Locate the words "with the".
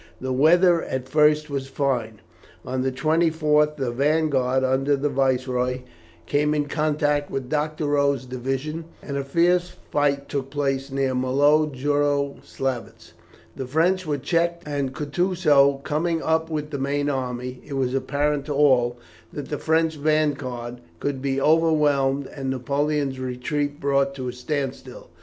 16.49-16.79